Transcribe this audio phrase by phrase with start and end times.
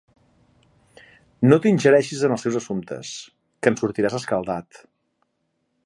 [1.51, 3.13] No t'ingereixis en el seus assumptes,
[3.61, 4.85] que en sortiràs escaldat.